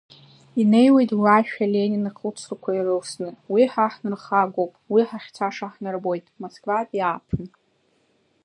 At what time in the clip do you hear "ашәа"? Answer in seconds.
1.37-1.65